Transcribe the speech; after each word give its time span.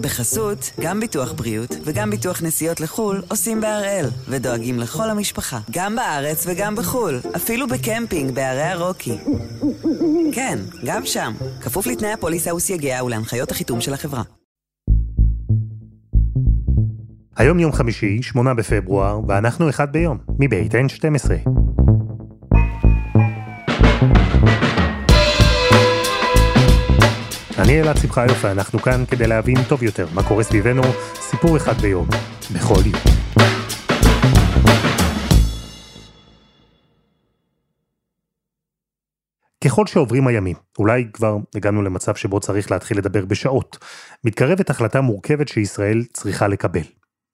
בחסות, 0.00 0.70
גם 0.80 1.00
ביטוח 1.00 1.32
בריאות 1.32 1.76
וגם 1.84 2.10
ביטוח 2.10 2.42
נסיעות 2.42 2.80
לחו"ל 2.80 3.22
עושים 3.28 3.60
בהראל, 3.60 4.06
ודואגים 4.28 4.78
לכל 4.78 5.10
המשפחה, 5.10 5.58
גם 5.70 5.96
בארץ 5.96 6.46
וגם 6.46 6.76
בחו"ל, 6.76 7.20
אפילו 7.36 7.66
בקמפינג 7.68 8.34
בערי 8.34 8.62
הרוקי. 8.62 9.18
כן, 10.32 10.58
גם 10.84 11.06
שם, 11.06 11.32
כפוף 11.60 11.86
לתנאי 11.86 12.12
הפוליסה 12.12 12.54
וסייגיה 12.54 13.04
ולהנחיות 13.04 13.50
החיתום 13.50 13.80
של 13.80 13.94
החברה. 13.94 14.22
היום 17.36 17.58
יום 17.58 17.72
חמישי, 17.72 18.22
8 18.22 18.54
בפברואר, 18.54 19.20
ואנחנו 19.28 19.68
אחד 19.68 19.92
ביום, 19.92 20.18
מבית 20.38 20.74
N12. 20.74 21.50
אני 27.60 27.80
אלעד 27.80 27.96
שמחיוף 27.96 28.38
ואנחנו 28.44 28.78
כאן 28.78 29.04
כדי 29.10 29.26
להבין 29.26 29.56
טוב 29.68 29.82
יותר 29.82 30.06
מה 30.14 30.28
קורה 30.28 30.44
סביבנו, 30.44 30.82
סיפור 31.14 31.56
אחד 31.56 31.80
ביום, 31.80 32.08
בכל 32.54 32.80
יום. 32.86 33.00
ככל 39.64 39.86
שעוברים 39.86 40.26
הימים, 40.26 40.56
אולי 40.78 41.06
כבר 41.12 41.36
הגענו 41.54 41.82
למצב 41.82 42.14
שבו 42.14 42.40
צריך 42.40 42.70
להתחיל 42.70 42.98
לדבר 42.98 43.24
בשעות, 43.24 43.78
מתקרבת 44.24 44.70
החלטה 44.70 45.00
מורכבת 45.00 45.48
שישראל 45.48 46.04
צריכה 46.12 46.48
לקבל. 46.48 46.84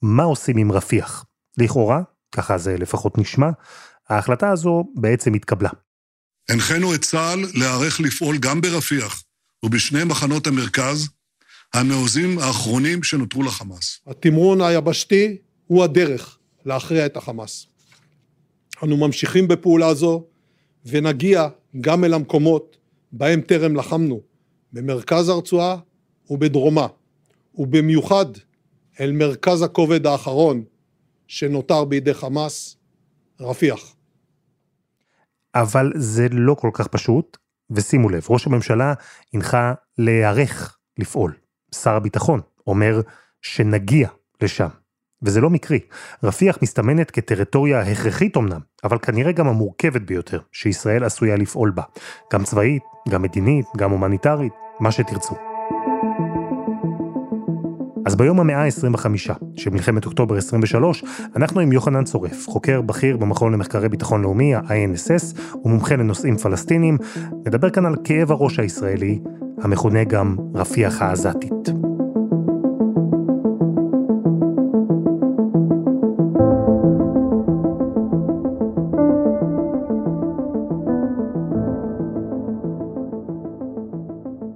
מה 0.03 0.23
עושים 0.23 0.57
עם 0.57 0.73
רפיח? 0.73 1.25
לכאורה, 1.59 2.01
ככה 2.33 2.59
זה 2.59 2.77
לפחות 2.79 3.19
נשמע, 3.19 3.51
ההחלטה 4.09 4.51
הזו 4.51 4.85
בעצם 4.97 5.35
התקבלה. 5.35 5.71
הנחינו 6.49 6.95
את 6.95 7.01
צה"ל 7.01 7.45
להיערך 7.55 8.01
לפעול 8.01 8.39
גם 8.39 8.61
ברפיח 8.61 9.26
ובשני 9.63 10.05
מחנות 10.05 10.47
המרכז, 10.47 11.09
המעוזים 11.75 12.39
האחרונים 12.39 13.03
שנותרו 13.03 13.43
לחמאס. 13.43 14.01
התמרון 14.07 14.61
היבשתי 14.61 15.37
הוא 15.67 15.85
הדרך 15.85 16.39
להכריע 16.65 17.07
את 17.07 17.17
החמאס. 17.17 17.67
אנו 18.83 18.97
ממשיכים 18.97 19.49
בפעולה 19.49 19.95
זו 19.95 20.25
ונגיע 20.87 21.49
גם 21.81 22.05
אל 22.05 22.15
המקומות 22.15 22.77
בהם 23.13 23.41
טרם 23.41 23.77
לחמנו, 23.77 24.21
במרכז 24.73 25.29
הרצועה 25.29 25.77
ובדרומה, 26.31 26.87
ובמיוחד 27.55 28.27
אל 29.01 29.13
מרכז 29.13 29.63
הכובד 29.63 30.07
האחרון 30.07 30.65
שנותר 31.29 31.85
בידי 31.85 32.15
חמאס, 32.15 32.77
רפיח. 33.41 33.95
אבל 35.55 35.93
זה 35.97 36.29
לא 36.31 36.55
כל 36.55 36.71
כך 36.73 36.87
פשוט, 36.87 37.37
ושימו 37.71 38.09
לב, 38.09 38.27
ראש 38.31 38.47
הממשלה 38.47 38.95
הנחה 39.35 39.73
להיערך 39.99 40.77
לפעול. 40.99 41.33
שר 41.75 41.95
הביטחון 41.97 42.41
אומר 42.67 43.01
שנגיע 43.43 44.09
לשם. 44.43 44.69
וזה 45.23 45.41
לא 45.41 45.51
מקרי. 45.51 45.81
רפיח 46.23 46.59
מסתמנת 46.63 47.11
כטריטוריה 47.11 47.81
הכרחית 47.81 48.37
אמנם, 48.37 48.61
אבל 48.85 48.99
כנראה 48.99 49.33
גם 49.33 49.49
המורכבת 49.49 50.03
ביותר 50.03 50.41
שישראל 50.53 51.05
עשויה 51.05 51.37
לפעול 51.37 51.71
בה. 51.71 51.83
גם 52.33 52.45
צבאית, 52.45 52.83
גם 53.09 53.23
מדינית, 53.23 53.67
גם 53.77 53.91
הומניטרית, 53.91 54.53
מה 54.81 54.93
שתרצו. 54.93 55.56
ביום 58.17 58.41
המאה 58.41 58.65
ה-25 58.65 59.07
של 59.57 59.71
מלחמת 59.71 60.05
אוקטובר 60.07 60.37
23, 60.37 61.05
אנחנו 61.37 61.61
עם 61.61 61.73
יוחנן 61.73 62.05
צורף, 62.05 62.49
חוקר 62.49 62.81
בכיר 62.81 63.17
במכון 63.17 63.53
למחקרי 63.53 63.89
ביטחון 63.89 64.23
לאומי, 64.23 64.55
ה-INSS, 64.55 65.39
ומומחה 65.65 65.97
לנושאים 65.97 66.37
פלסטינים, 66.37 66.99
נדבר 67.47 67.71
כאן 67.71 67.87
על 67.87 67.97
כאב 68.05 68.33
הראש 68.33 68.59
הישראלי, 68.59 69.19
המכונה 69.63 70.05
גם 70.05 70.37
רפיח 70.55 71.03
העזתית. 71.03 71.53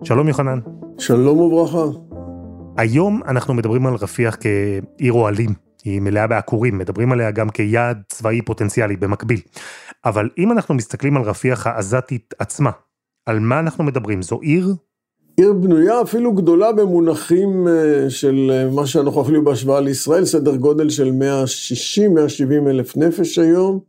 שלום 0.05 0.29
יוחנן. 0.29 0.59
שלום 0.99 1.39
וברכה. 1.39 2.10
היום 2.81 3.21
אנחנו 3.29 3.55
מדברים 3.55 3.87
על 3.87 3.95
רפיח 3.95 4.37
כעיר 4.41 5.13
אוהלים, 5.13 5.51
היא 5.85 6.01
מלאה 6.01 6.27
בעקורים, 6.27 6.79
מדברים 6.79 7.13
עליה 7.13 7.31
גם 7.31 7.51
כיעד 7.51 8.03
צבאי 8.09 8.43
פוטנציאלי 8.43 8.97
במקביל. 8.97 9.41
אבל 10.05 10.29
אם 10.39 10.53
אנחנו 10.53 10.75
מסתכלים 10.75 11.17
על 11.17 11.23
רפיח 11.23 11.67
העזתית 11.67 12.35
עצמה, 12.39 12.71
על 13.27 13.39
מה 13.39 13.59
אנחנו 13.59 13.85
מדברים? 13.85 14.23
זו 14.23 14.41
עיר? 14.41 14.75
עיר 15.37 15.53
בנויה 15.53 16.03
אפילו 16.03 16.33
גדולה 16.33 16.73
במונחים 16.73 17.69
אה, 17.69 18.11
של 18.11 18.51
אה, 18.53 18.71
מה 18.71 18.87
שאנחנו 18.87 19.23
אפילו 19.23 19.45
בהשוואה 19.45 19.81
לישראל, 19.81 20.25
סדר 20.25 20.57
גודל 20.57 20.91
של 20.91 21.13
160-170 22.67 22.69
אלף 22.71 22.97
נפש 22.97 23.39
היום. 23.39 23.81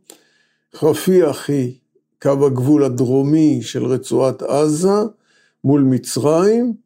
רפיח 0.82 1.48
היא 1.48 1.72
קו 2.22 2.46
הגבול 2.46 2.84
הדרומי 2.84 3.58
של 3.62 3.84
רצועת 3.84 4.42
עזה 4.42 5.02
מול 5.64 5.80
מצרים. 5.82 6.81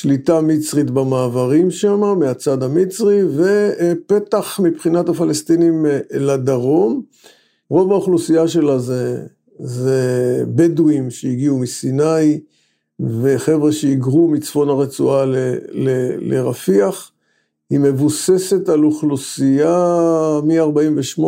שליטה 0.00 0.40
מצרית 0.40 0.90
במעברים 0.90 1.70
שם, 1.70 2.00
מהצד 2.18 2.62
המצרי, 2.62 3.20
ופתח 3.36 4.60
מבחינת 4.62 5.08
הפלסטינים 5.08 5.86
אה, 5.86 5.98
לדרום. 6.10 7.02
רוב 7.70 7.92
האוכלוסייה 7.92 8.48
שלה 8.48 8.78
זה, 8.78 9.26
זה 9.58 10.44
בדואים 10.48 11.10
שהגיעו 11.10 11.58
מסיני, 11.58 12.40
וחבר'ה 13.00 13.72
שהיגרו 13.72 14.28
מצפון 14.28 14.68
הרצועה 14.68 15.24
ל, 15.24 15.36
ל, 15.70 15.88
לרפיח. 16.18 17.12
היא 17.70 17.78
מבוססת 17.78 18.68
על 18.68 18.84
אוכלוסייה 18.84 19.96
מ-48 20.44 21.22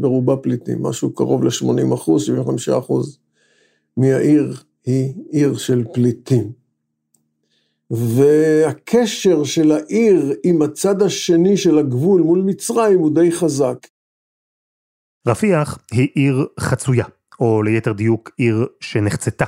ברובה 0.00 0.36
פליטים, 0.36 0.82
משהו 0.82 1.10
קרוב 1.10 1.44
ל-80 1.44 1.94
אחוז, 1.94 2.22
75 2.22 2.68
אחוז 2.68 3.18
מהעיר 3.96 4.54
היא 4.86 5.12
עיר 5.30 5.56
של 5.56 5.84
פליטים. 5.92 6.67
והקשר 7.90 9.44
של 9.44 9.72
העיר 9.72 10.34
עם 10.44 10.62
הצד 10.62 11.02
השני 11.02 11.56
של 11.56 11.78
הגבול 11.78 12.22
מול 12.22 12.42
מצרים 12.42 12.98
הוא 12.98 13.14
די 13.14 13.32
חזק. 13.32 13.86
רפיח 15.28 15.78
היא 15.92 16.08
עיר 16.14 16.46
חצויה, 16.60 17.04
או 17.40 17.62
ליתר 17.62 17.92
דיוק 17.92 18.30
עיר 18.36 18.66
שנחצתה. 18.80 19.44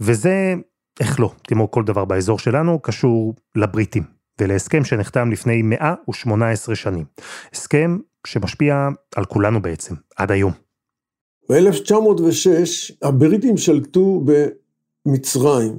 וזה, 0.00 0.54
איך 1.00 1.20
לא, 1.20 1.30
כמו 1.44 1.70
כל 1.70 1.84
דבר 1.84 2.04
באזור 2.04 2.38
שלנו, 2.38 2.80
קשור 2.82 3.34
לבריטים, 3.56 4.02
ולהסכם 4.40 4.84
שנחתם 4.84 5.30
לפני 5.30 5.62
118 5.62 6.74
שנים. 6.74 7.04
הסכם 7.52 7.98
שמשפיע 8.26 8.88
על 9.16 9.24
כולנו 9.24 9.62
בעצם, 9.62 9.94
עד 10.16 10.30
היום. 10.30 10.52
ב-1906 11.50 12.94
הבריטים 13.02 13.56
שלטו 13.56 14.24
במצרים, 15.06 15.78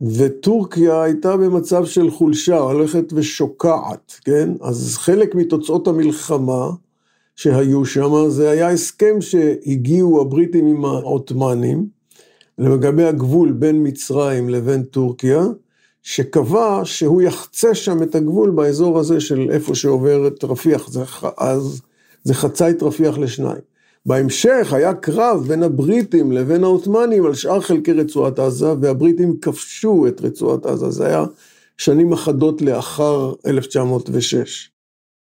וטורקיה 0.00 1.02
הייתה 1.02 1.36
במצב 1.36 1.84
של 1.84 2.10
חולשה, 2.10 2.58
הולכת 2.58 3.12
ושוקעת, 3.12 4.20
כן? 4.24 4.50
אז 4.60 4.96
חלק 4.98 5.34
מתוצאות 5.34 5.88
המלחמה 5.88 6.70
שהיו 7.36 7.84
שם, 7.84 8.28
זה 8.28 8.50
היה 8.50 8.70
הסכם 8.70 9.20
שהגיעו 9.20 10.20
הבריטים 10.20 10.66
עם 10.66 10.84
העות'מאנים, 10.84 11.86
לגבי 12.58 13.04
הגבול 13.04 13.52
בין 13.52 13.86
מצרים 13.86 14.48
לבין 14.48 14.82
טורקיה, 14.82 15.44
שקבע 16.02 16.80
שהוא 16.84 17.22
יחצה 17.22 17.74
שם 17.74 18.02
את 18.02 18.14
הגבול 18.14 18.50
באזור 18.50 18.98
הזה 18.98 19.20
של 19.20 19.50
איפה 19.50 19.74
שעובר 19.74 20.26
את 20.26 20.44
רפיח, 20.44 20.88
זה, 20.88 21.02
אז 21.38 21.82
זה 22.24 22.34
חצה 22.34 22.70
את 22.70 22.82
רפיח 22.82 23.18
לשניים. 23.18 23.65
בהמשך 24.06 24.72
היה 24.72 24.94
קרב 24.94 25.44
בין 25.48 25.62
הבריטים 25.62 26.32
לבין 26.32 26.64
העות'מאנים 26.64 27.26
על 27.26 27.34
שאר 27.34 27.60
חלקי 27.60 27.92
רצועת 27.92 28.38
עזה, 28.38 28.72
והבריטים 28.80 29.36
כבשו 29.40 30.06
את 30.08 30.20
רצועת 30.20 30.66
עזה, 30.66 30.90
זה 30.90 31.06
היה 31.06 31.24
שנים 31.78 32.12
אחדות 32.12 32.62
לאחר 32.62 33.32
1906. 33.46 34.70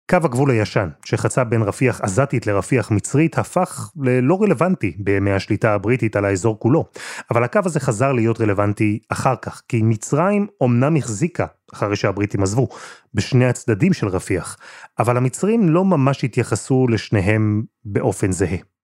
קו 0.09 0.17
הגבול 0.23 0.51
הישן, 0.51 0.89
שחצה 1.05 1.43
בין 1.43 1.61
רפיח 1.61 2.01
עזתית 2.01 2.47
לרפיח 2.47 2.91
מצרית, 2.91 3.37
הפך 3.37 3.91
ללא 4.01 4.37
רלוונטי 4.41 4.95
בימי 4.99 5.31
השליטה 5.31 5.73
הבריטית 5.73 6.15
על 6.15 6.25
האזור 6.25 6.59
כולו. 6.59 6.85
אבל 7.31 7.43
הקו 7.43 7.59
הזה 7.65 7.79
חזר 7.79 8.11
להיות 8.11 8.41
רלוונטי 8.41 8.99
אחר 9.09 9.35
כך, 9.41 9.61
כי 9.67 9.81
מצרים 9.83 10.47
אומנם 10.61 10.95
החזיקה, 10.95 11.45
אחרי 11.73 11.95
שהבריטים 11.95 12.43
עזבו, 12.43 12.67
בשני 13.13 13.45
הצדדים 13.45 13.93
של 13.93 14.07
רפיח, 14.07 14.57
אבל 14.99 15.17
המצרים 15.17 15.69
לא 15.69 15.85
ממש 15.85 16.23
התייחסו 16.23 16.87
לשניהם 16.87 17.63
באופן 17.85 18.31
זהה. 18.31 18.74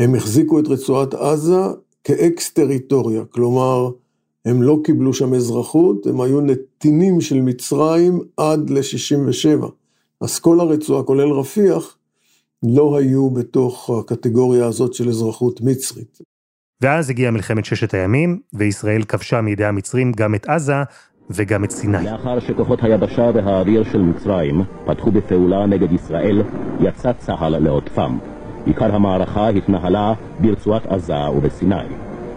הם 0.00 0.14
החזיקו 0.14 0.58
את 0.58 0.68
רצועת 0.68 1.14
עזה 1.14 1.60
כאקס 2.04 2.50
טריטוריה, 2.50 3.24
כלומר, 3.30 3.90
הם 4.44 4.62
לא 4.62 4.78
קיבלו 4.84 5.14
שם 5.14 5.34
אזרחות, 5.34 6.06
הם 6.06 6.20
היו 6.20 6.40
נתינים 6.40 7.20
של 7.20 7.40
מצרים 7.40 8.20
עד 8.36 8.70
ל-67. 8.70 9.66
אז 10.20 10.38
כל 10.38 10.60
הרצועה, 10.60 11.02
כולל 11.02 11.30
רפיח, 11.30 11.96
לא 12.62 12.98
היו 12.98 13.30
בתוך 13.30 13.90
הקטגוריה 13.90 14.66
הזאת 14.66 14.94
של 14.94 15.08
אזרחות 15.08 15.60
מצרית. 15.60 16.18
ואז 16.80 17.10
הגיעה 17.10 17.30
מלחמת 17.30 17.64
ששת 17.64 17.94
הימים, 17.94 18.40
וישראל 18.52 19.02
כבשה 19.02 19.40
מידי 19.40 19.64
המצרים 19.64 20.12
גם 20.12 20.34
את 20.34 20.48
עזה, 20.48 20.82
וגם 21.30 21.64
את 21.64 21.70
סיני. 21.70 22.04
לאחר 22.04 22.40
שכוחות 22.40 22.78
היבשה 22.82 23.30
והאוויר 23.34 23.84
של 23.92 24.02
מצרים 24.02 24.62
פתחו 24.86 25.12
בפעולה 25.12 25.66
נגד 25.66 25.92
ישראל, 25.92 26.42
יצא 26.80 27.12
צה"ל 27.12 27.58
לעוטפם. 27.58 28.18
עיקר 28.66 28.94
המערכה 28.94 29.48
התנהלה 29.48 30.14
ברצועת 30.40 30.86
עזה 30.86 31.30
ובסיני. 31.36 31.86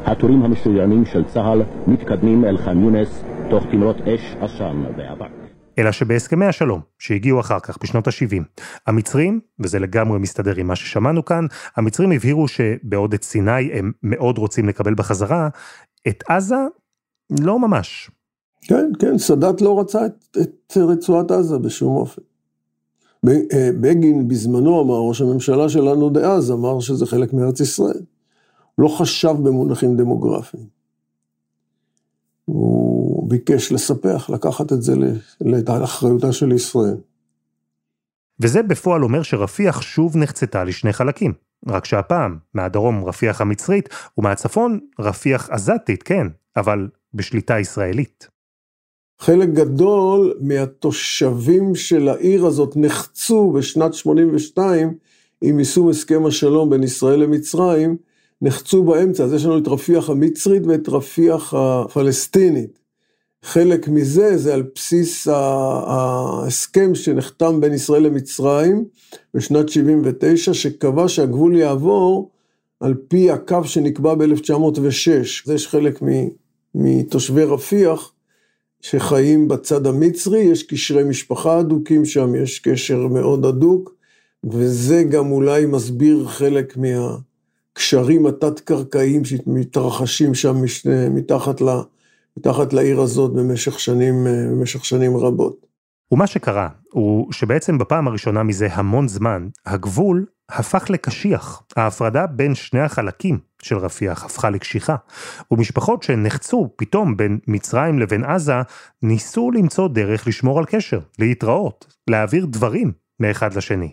הטורים 0.06 0.44
המשוריינים 0.44 1.06
של 1.06 1.24
צה"ל 1.24 1.62
מתקדמים 1.88 2.46
אל 2.46 2.58
ח'אן 2.58 2.84
יונס 2.84 3.24
תוך 3.50 3.64
תמרות 3.72 3.96
אש, 4.02 4.36
עשן 4.42 4.84
ואבק. 4.98 5.32
אלא 5.80 5.92
שבהסכמי 5.92 6.46
השלום, 6.46 6.82
שהגיעו 7.00 7.40
אחר 7.40 7.60
כך 7.60 7.78
בשנות 7.84 8.08
ה-70, 8.08 8.44
המצרים, 8.88 9.40
וזה 9.60 9.80
לגמרי 9.80 10.20
מסתדר 10.20 10.56
עם 10.56 10.68
מה 10.68 10.76
ששמענו 10.76 11.26
כאן, 11.26 11.46
המצרים 11.76 12.12
הבהירו 12.12 12.48
שבעוד 12.48 13.14
את 13.14 13.24
סיני 13.24 13.72
הם 13.74 13.92
מאוד 14.04 14.38
רוצים 14.38 14.68
לקבל 14.68 14.94
בחזרה, 14.96 15.50
את 16.08 16.24
עזה 16.30 16.66
לא 17.40 17.60
ממש. 17.60 18.12
כן, 18.62 18.92
כן, 19.00 19.18
סאדאת 19.18 19.62
לא 19.62 19.80
רצה 19.80 20.06
את, 20.06 20.38
את 20.42 20.78
רצועת 20.78 21.32
עזה 21.32 21.58
בשום 21.58 21.96
אופן. 21.96 22.22
אה, 23.28 23.70
בגין 23.82 24.28
בזמנו 24.28 24.82
אמר, 24.82 24.98
ראש 24.98 25.22
הממשלה 25.22 25.70
שלנו 25.70 26.10
דאז 26.10 26.52
אמר 26.52 26.80
שזה 26.80 27.06
חלק 27.06 27.34
מארץ 27.34 27.60
ישראל. 27.60 28.02
לא 28.78 28.88
חשב 28.88 29.36
במונחים 29.44 29.98
דמוגרפיים. 29.98 30.64
הוא 32.46 33.30
ביקש 33.30 33.72
לספח, 33.72 34.30
לקחת 34.30 34.74
את 34.74 34.82
זה 34.82 34.94
לאחריותה 35.42 36.34
של 36.34 36.52
ישראל. 36.52 36.98
וזה 38.40 38.64
בפועל 38.64 39.04
אומר 39.04 39.24
שרפיח 39.24 39.82
שוב 39.82 40.18
נחצתה 40.18 40.64
לשני 40.64 40.94
חלקים. 40.94 41.34
רק 41.68 41.86
שהפעם, 41.86 42.38
מהדרום 42.54 43.06
רפיח 43.06 43.42
המצרית, 43.42 43.90
ומהצפון 44.18 44.80
רפיח 45.00 45.50
עזתית, 45.50 46.04
כן, 46.04 46.28
אבל 46.58 46.90
בשליטה 47.14 47.60
ישראלית. 47.60 48.28
חלק 49.24 49.50
גדול 49.50 50.34
מהתושבים 50.40 51.76
של 51.76 52.10
העיר 52.10 52.46
הזאת 52.46 52.74
נחצו 52.76 53.52
בשנת 53.52 53.94
82 53.94 54.94
עם 55.42 55.60
יישום 55.60 55.90
הסכם 55.90 56.26
השלום 56.26 56.70
בין 56.70 56.84
ישראל 56.84 57.20
למצרים, 57.20 57.98
נחצו 58.42 58.84
באמצע, 58.84 59.24
אז 59.24 59.34
יש 59.34 59.46
לנו 59.46 59.58
את 59.58 59.68
רפיח 59.68 60.10
המצרית 60.10 60.64
ואת 60.66 60.90
רפיח 60.90 61.54
הפלסטינית. 61.54 62.80
חלק 63.44 63.88
מזה 63.88 64.38
זה 64.38 64.54
על 64.54 64.64
בסיס 64.76 65.28
ההסכם 65.28 66.96
שנחתם 66.96 67.62
בין 67.62 67.74
ישראל 67.74 68.04
למצרים 68.04 68.86
בשנת 69.34 69.70
79, 69.70 70.54
שקבע 70.54 71.08
שהגבול 71.08 71.56
יעבור 71.56 72.32
על 72.80 72.94
פי 73.08 73.32
הקו 73.32 73.64
שנקבע 73.64 74.16
ב-1906. 74.16 75.54
יש 75.54 75.68
חלק 75.68 76.00
מתושבי 76.76 77.44
רפיח 77.44 78.14
שחיים 78.84 79.48
בצד 79.48 79.88
המצרי, 79.88 80.40
יש 80.40 80.64
קשרי 80.64 81.04
משפחה 81.04 81.58
הדוקים 81.58 82.06
שם, 82.06 82.36
יש 82.36 82.60
קשר 82.60 83.08
מאוד 83.08 83.46
הדוק, 83.46 83.96
וזה 84.44 85.04
גם 85.04 85.32
אולי 85.32 85.66
מסביר 85.66 86.26
חלק 86.28 86.78
מהקשרים 86.78 88.26
התת-קרקעיים 88.26 89.26
שמתרחשים 89.26 90.34
שם 90.34 90.56
מתחת, 91.10 91.62
ל, 91.62 91.66
מתחת 92.38 92.74
לעיר 92.74 93.02
הזאת 93.02 93.34
במשך 93.34 93.80
שנים, 93.80 94.28
במשך 94.52 94.86
שנים 94.86 95.18
רבות. 95.18 95.66
ומה 96.12 96.28
שקרה 96.28 96.70
הוא 96.92 97.32
שבעצם 97.32 97.78
בפעם 97.78 98.08
הראשונה 98.08 98.44
מזה 98.44 98.68
המון 98.72 99.08
זמן, 99.08 99.48
הגבול 99.66 100.26
הפך 100.54 100.90
לקשיח. 100.90 101.64
ההפרדה 101.76 102.28
בין 102.28 102.56
שני 102.56 102.80
החלקים 102.80 103.40
של 103.62 103.78
רפיח 103.78 104.26
הפכה 104.26 104.50
לקשיחה, 104.50 104.96
ומשפחות 105.52 106.04
שנחצו 106.04 106.70
פתאום 106.76 107.18
בין 107.18 107.40
מצרים 107.48 108.00
לבין 108.00 108.24
עזה, 108.24 108.54
ניסו 109.02 109.52
למצוא 109.52 109.88
דרך 109.88 110.28
לשמור 110.28 110.60
על 110.60 110.66
קשר, 110.66 111.00
להתראות, 111.20 111.94
להעביר 112.10 112.46
דברים 112.46 112.92
מאחד 113.20 113.54
לשני. 113.54 113.92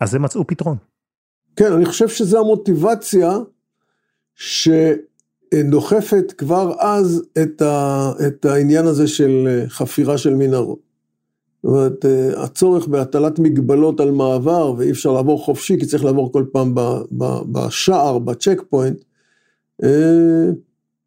אז 0.00 0.14
הם 0.14 0.22
מצאו 0.22 0.46
פתרון. 0.46 0.76
כן, 1.56 1.72
אני 1.72 1.84
חושב 1.84 2.08
שזו 2.08 2.40
המוטיבציה 2.40 3.30
שדוחפת 4.34 6.32
כבר 6.38 6.72
אז 6.78 7.22
את, 7.42 7.62
ה, 7.62 8.10
את 8.26 8.44
העניין 8.44 8.86
הזה 8.86 9.08
של 9.08 9.64
חפירה 9.68 10.18
של 10.18 10.34
מנהרות. 10.34 10.87
זאת 11.62 11.70
אומרת, 11.70 12.04
אה, 12.04 12.42
הצורך 12.44 12.88
בהטלת 12.88 13.38
מגבלות 13.38 14.00
על 14.00 14.10
מעבר, 14.10 14.74
ואי 14.76 14.90
אפשר 14.90 15.12
לעבור 15.12 15.44
חופשי, 15.44 15.78
כי 15.78 15.86
צריך 15.86 16.04
לעבור 16.04 16.32
כל 16.32 16.44
פעם 16.52 16.74
בשער, 17.52 18.18
בצ'ק 18.18 18.62
פוינט, 18.70 19.04
אה, 19.84 20.50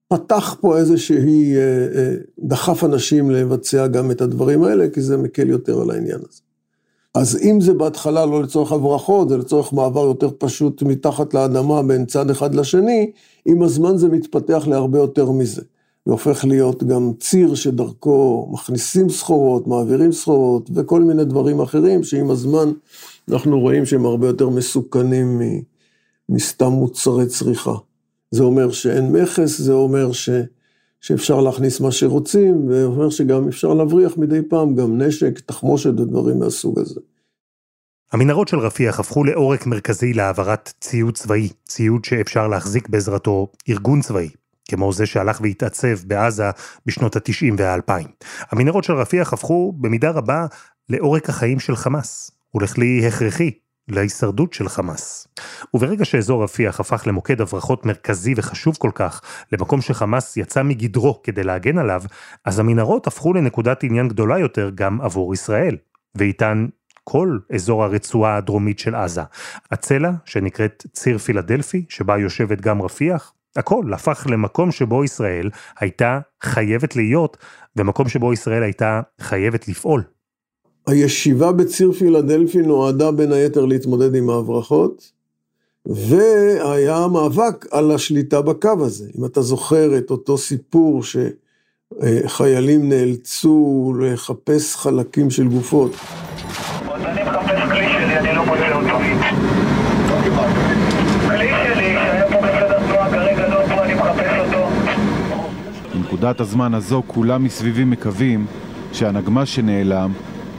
פתח 0.08 0.56
פה 0.62 0.78
איזושהי, 0.78 1.58
אה, 1.58 2.14
דחף 2.40 2.84
אנשים 2.84 3.32
לבצע 3.32 3.88
גם 3.88 4.12
את 4.12 4.22
הדברים 4.22 4.64
האלה, 4.64 4.90
כי 4.90 5.02
זה 5.02 5.18
מקל 5.18 5.50
יותר 5.50 5.82
על 5.82 5.92
העניין 5.92 6.20
הזה. 6.30 6.42
אז 7.16 7.40
אם 7.44 7.62
זה 7.62 7.74
בהתחלה 7.74 8.26
לא 8.26 8.44
לצורך 8.44 8.72
הברחות, 8.72 9.30
זה 9.30 9.38
לצורך 9.38 9.74
מעבר 9.74 10.02
יותר 10.02 10.30
פשוט 10.38 10.84
מתחת 10.84 11.34
לאדמה 11.34 11.84
בין 11.84 12.06
צד 12.06 12.30
אחד 12.30 12.56
לשני, 12.56 13.12
עם 13.46 13.64
הזמן 13.64 13.98
זה 13.98 14.08
מתפתח 14.08 14.64
להרבה 14.68 15.00
יותר 15.00 15.32
מזה. 15.32 15.62
והופך 16.08 16.46
להיות 16.46 16.84
גם 16.84 17.12
ציר 17.20 17.56
שדרכו 17.56 18.50
מכניסים 18.52 19.10
סחורות, 19.10 19.68
מעבירים 19.68 20.12
סחורות 20.12 20.70
וכל 20.76 21.02
מיני 21.02 21.26
דברים 21.26 21.62
אחרים 21.62 22.04
שעם 22.04 22.30
הזמן 22.32 22.72
אנחנו 23.32 23.60
רואים 23.60 23.86
שהם 23.86 24.06
הרבה 24.06 24.28
יותר 24.28 24.50
מסוכנים 24.50 25.42
מסתם 26.30 26.68
מוצרי 26.68 27.28
צריכה. 27.28 27.74
זה 28.32 28.44
אומר 28.44 28.72
שאין 28.72 29.12
מכס, 29.12 29.62
זה 29.62 29.74
אומר 29.74 30.12
ש, 30.12 30.30
שאפשר 31.02 31.42
להכניס 31.42 31.80
מה 31.80 31.92
שרוצים, 31.92 32.70
ואומר 32.70 33.10
שגם 33.10 33.48
אפשר 33.48 33.74
להבריח 33.74 34.18
מדי 34.18 34.42
פעם 34.50 34.76
גם 34.76 35.02
נשק, 35.02 35.40
תחמושת 35.40 35.90
ודברים 35.90 36.40
מהסוג 36.40 36.80
הזה. 36.80 37.00
המנהרות 38.12 38.48
של 38.48 38.60
רפיח 38.60 39.00
הפכו 39.00 39.24
לעורק 39.24 39.66
מרכזי 39.66 40.14
להעברת 40.14 40.74
ציוד 40.80 41.18
צבאי, 41.18 41.50
ציוד 41.66 42.06
שאפשר 42.06 42.48
להחזיק 42.48 42.90
בעזרתו 42.90 43.48
ארגון 43.70 44.02
צבאי, 44.02 44.30
כמו 44.72 44.94
זה 44.94 45.06
שהלך 45.06 45.42
והתעצב 45.42 45.98
בעזה 46.08 46.50
בשנות 46.86 47.16
ה-90 47.16 47.54
וה-2000. 47.58 48.08
המנהרות 48.52 48.84
של 48.84 48.94
רפיח 48.94 49.34
הפכו 49.34 49.74
במידה 49.78 50.12
רבה 50.12 50.46
לעורק 50.90 51.30
החיים 51.30 51.60
של 51.60 51.76
חמאס, 51.76 52.32
ולכלי 52.56 53.08
הכרחי 53.08 53.52
להישרדות 53.88 54.54
של 54.54 54.70
חמאס. 54.70 55.28
וברגע 55.74 56.06
שאזור 56.06 56.44
רפיח 56.44 56.80
הפך 56.80 57.04
למוקד 57.08 57.42
הברחות 57.42 57.86
מרכזי 57.86 58.34
וחשוב 58.38 58.76
כל 58.78 58.92
כך, 58.96 59.22
למקום 59.52 59.82
שחמאס 59.82 60.38
יצא 60.38 60.64
מגדרו 60.64 61.22
כדי 61.24 61.44
להגן 61.44 61.78
עליו, 61.78 62.04
אז 62.46 62.60
המנהרות 62.60 63.08
הפכו 63.08 63.34
לנקודת 63.34 63.84
עניין 63.84 64.08
גדולה 64.08 64.40
יותר 64.40 64.72
גם 64.76 65.02
עבור 65.02 65.34
ישראל, 65.34 65.78
ואיתן 66.16 66.66
כל 67.04 67.38
אזור 67.54 67.84
הרצועה 67.84 68.38
הדרומית 68.38 68.80
של 68.80 68.96
עזה. 68.96 69.22
הצלע, 69.72 70.12
שנקראת 70.26 70.86
ציר 70.94 71.18
פילדלפי, 71.18 71.86
שבה 71.90 72.18
יושבת 72.18 72.62
גם 72.62 72.82
רפיח, 72.82 73.34
הכל 73.56 73.94
הפך 73.94 74.28
למקום 74.30 74.72
שבו 74.72 75.04
ישראל 75.04 75.50
הייתה 75.80 76.20
חייבת 76.44 76.96
להיות, 76.96 77.38
ומקום 77.76 78.10
שבו 78.10 78.34
ישראל 78.34 78.64
הייתה 78.64 79.02
חייבת 79.22 79.68
לפעול. 79.68 80.04
הישיבה 80.88 81.52
בציר 81.52 81.92
פילדלפי 81.92 82.58
נועדה 82.58 83.12
בין 83.12 83.32
היתר 83.32 83.66
להתמודד 83.66 84.16
עם 84.16 84.30
ההברחות, 84.30 85.12
והיה 85.86 87.08
מאבק 87.08 87.66
על 87.72 87.92
השליטה 87.92 88.42
בקו 88.42 88.86
הזה. 88.86 89.06
אם 89.20 89.26
אתה 89.26 89.42
זוכר 89.42 89.98
את 89.98 90.12
אותו 90.12 90.38
סיפור 90.38 91.02
שחיילים 92.04 92.90
נאלצו 92.90 93.94
לחפש 94.02 94.76
חלקים 94.76 95.30
של 95.30 95.48
גופות. 95.48 95.96
אני 96.82 97.24
מחפש 97.24 97.70
כלי 97.72 97.90
שלי, 97.90 98.18
אני 98.20 98.36
לא 98.36 98.46
מוצא 98.46 98.76
אותו. 98.76 98.92
בנקודת 106.22 106.42
הזמן 106.42 106.74
הזו 106.74 107.04
כולם 107.08 107.44
מסביבי 107.44 107.84
מקווים 107.84 108.46
שהנגמ"ש 108.94 109.56
שנעלם 109.56 110.12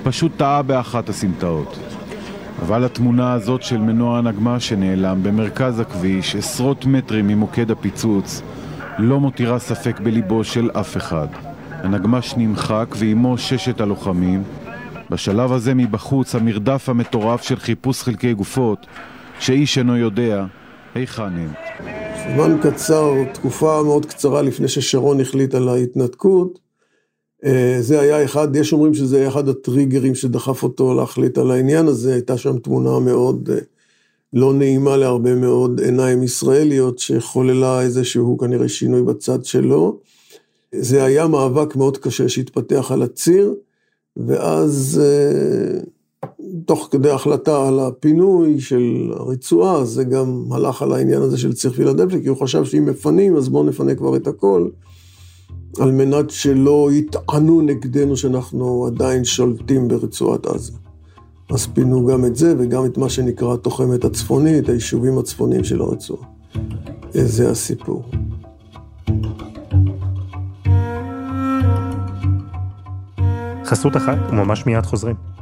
פשוט 0.02 0.33
טעה 0.37 0.62
באחת 0.62 1.09
הסמטאות. 1.09 1.78
אבל 2.62 2.85
התמונה 2.85 3.33
הזאת 3.33 3.62
של 3.62 3.78
מנוע 3.78 4.19
הנגמ"ש 4.19 4.69
שנעלם 4.69 5.23
במרכז 5.23 5.81
הכביש, 5.81 6.37
עשרות 6.37 6.87
מטרים 6.87 7.26
ממוקד 7.26 7.71
הפיצוץ, 7.71 8.42
לא 8.99 9.21
מותירה 9.21 9.59
ספק 9.59 10.00
בליבו 10.00 10.45
של 10.45 10.71
אף 10.71 10.97
אחד. 10.97 11.26
הנגמ"ש 11.71 12.35
נמחק 12.37 12.95
ועימו 12.99 13.38
ששת 13.38 13.81
הלוחמים. 13.81 14.42
בשלב 15.11 15.52
הזה 15.52 15.75
מבחוץ 15.75 16.35
המרדף 16.35 16.88
המטורף 16.88 17.42
של 17.42 17.57
חיפוש 17.57 18.02
חלקי 18.02 18.35
גופות, 18.35 18.87
שאיש 19.40 19.78
אינו 19.78 19.97
יודע 19.97 20.45
היכן 20.95 21.23
הם. 21.23 21.62
זמן 22.23 22.59
קצר, 22.62 23.14
תקופה 23.35 23.83
מאוד 23.83 24.07
קצרה 24.07 24.43
לפני 24.43 24.69
ששרון 24.69 25.21
החליט 25.21 25.55
על 25.55 25.69
ההתנתקות, 25.69 26.59
אה, 27.45 27.76
זה 27.81 28.00
היה 28.00 28.25
אחד, 28.25 28.57
יש 28.57 28.73
אומרים 28.73 28.95
שזה 28.95 29.17
היה 29.17 29.29
אחד 29.29 29.49
הטריגרים 29.49 30.14
שדחף 30.14 30.62
אותו 30.62 30.95
להחליט 30.95 31.38
על 31.38 31.50
העניין 31.50 31.87
הזה, 31.87 32.12
הייתה 32.12 32.38
שם 32.38 32.59
תמונה 32.59 32.99
מאוד 32.99 33.50
אה, 33.52 33.59
לא 34.33 34.55
נעימה 34.55 34.97
להרבה 34.97 35.35
מאוד 35.35 35.81
עיניים 35.81 36.23
ישראליות, 36.23 36.99
שחוללה 36.99 37.83
איזשהו 37.83 38.38
כנראה 38.38 38.69
שינוי 38.69 39.02
בצד 39.02 39.45
שלו. 39.45 39.99
זה 40.73 41.05
היה 41.05 41.26
מאבק 41.26 41.76
מאוד 41.76 41.99
קשה 41.99 42.29
שהתפתח 42.29 42.93
על 42.93 43.02
הציר, 43.02 43.55
ואז 44.17 45.00
אה, 45.05 45.81
תוך 46.67 46.88
כדי 46.91 47.11
החלטה 47.11 47.69
על 47.69 47.81
הפינוי 47.81 48.61
של 48.61 49.12
הרצועה, 49.17 49.85
זה 49.85 50.05
גם 50.05 50.43
הלך 50.50 50.83
על 50.83 50.93
העניין 50.93 51.23
הזה 51.23 51.38
של 51.38 51.52
ציר 51.52 51.73
פילדלפי, 51.73 52.23
כי 52.23 52.29
הוא 52.29 52.37
חשב 52.37 52.64
שאם 52.64 52.85
מפנים, 52.85 53.37
אז 53.37 53.49
בואו 53.49 53.64
נפנה 53.64 53.95
כבר 53.95 54.17
את 54.17 54.26
הכל, 54.26 54.69
על 55.81 55.93
מנת 55.93 56.31
שלא 56.31 56.88
יטענו 56.93 57.61
נגדנו 57.61 58.17
שאנחנו 58.17 58.87
עדיין 58.87 59.25
שולטים 59.25 59.88
ברצועת 59.88 60.47
עזה. 60.47 60.73
אז 61.50 61.67
פינו 61.67 62.07
גם 62.07 62.25
את 62.25 62.37
זה 62.37 62.55
וגם 62.59 62.85
את 62.85 62.99
מה 62.99 63.09
שנקרא 63.09 63.55
התוחמת 63.55 64.05
הצפונית, 64.05 64.69
היישובים 64.69 65.19
הצפוניים 65.19 65.64
של 65.64 65.81
הרצועה. 65.81 66.26
זה 67.12 67.50
הסיפור. 67.50 68.05
חסות 73.64 73.97
אחת 73.97 74.19
וממש 74.31 74.67
מיד 74.67 74.87
חוזרים. 74.87 75.42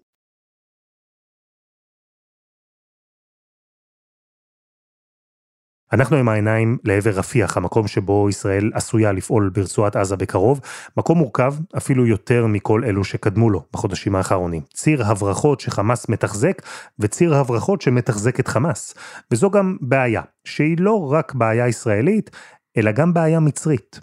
אנחנו 5.93 6.17
עם 6.17 6.29
העיניים 6.29 6.77
לעבר 6.83 7.11
רפיח, 7.11 7.57
המקום 7.57 7.87
שבו 7.87 8.29
ישראל 8.29 8.71
עשויה 8.73 9.11
לפעול 9.11 9.51
ברצועת 9.53 9.95
עזה 9.95 10.15
בקרוב, 10.15 10.59
מקום 10.97 11.17
מורכב 11.17 11.53
אפילו 11.77 12.07
יותר 12.07 12.45
מכל 12.47 12.83
אלו 12.85 13.03
שקדמו 13.03 13.49
לו 13.49 13.63
בחודשים 13.73 14.15
האחרונים. 14.15 14.61
ציר 14.73 15.05
הברחות 15.05 15.59
שחמאס 15.59 16.09
מתחזק, 16.09 16.61
וציר 16.99 17.35
הברחות 17.35 17.81
שמתחזק 17.81 18.39
את 18.39 18.47
חמאס. 18.47 18.93
וזו 19.31 19.49
גם 19.49 19.77
בעיה, 19.81 20.21
שהיא 20.43 20.77
לא 20.79 21.11
רק 21.11 21.33
בעיה 21.35 21.67
ישראלית, 21.67 22.29
אלא 22.77 22.91
גם 22.91 23.13
בעיה 23.13 23.39
מצרית. 23.39 23.99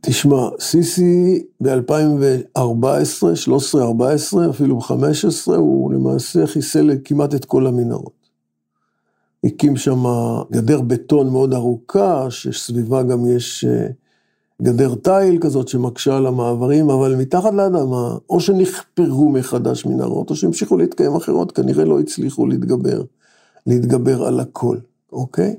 תשמע, 0.00 0.48
סיסי 0.60 1.42
ב-2014, 1.60 2.58
13-14, 2.58 4.50
אפילו 4.50 4.78
ב-15, 4.78 5.54
הוא 5.56 5.92
למעשה 5.92 6.46
חיסל 6.46 6.90
כמעט 7.04 7.34
את 7.34 7.44
כל 7.44 7.66
המנהרות. 7.66 8.23
הקים 9.44 9.76
שם 9.76 10.04
גדר 10.52 10.80
בטון 10.80 11.30
מאוד 11.30 11.54
ארוכה, 11.54 12.30
שסביבה 12.30 13.02
גם 13.02 13.36
יש 13.36 13.64
אה, 13.64 13.86
גדר 14.62 14.94
תיל 14.94 15.38
כזאת 15.40 15.68
שמקשה 15.68 16.16
על 16.16 16.26
המעברים, 16.26 16.90
אבל 16.90 17.16
מתחת 17.16 17.54
לאדמה, 17.54 18.16
או 18.30 18.40
שנחפרו 18.40 19.28
מחדש 19.32 19.86
מנהרות, 19.86 20.30
או 20.30 20.36
שהמשיכו 20.36 20.76
להתקיים 20.76 21.16
אחרות, 21.16 21.52
כנראה 21.52 21.84
לא 21.84 22.00
הצליחו 22.00 22.46
להתגבר, 22.46 23.02
להתגבר 23.66 24.24
על 24.24 24.40
הכל, 24.40 24.76
אוקיי? 25.12 25.56